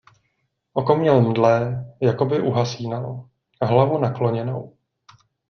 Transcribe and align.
Oko 0.73 0.95
měl 0.95 1.21
mdlé, 1.21 1.85
jako 2.01 2.25
by 2.25 2.41
uhasínalo, 2.41 3.29
hlavu 3.61 3.97
nakloněnou. 3.97 4.77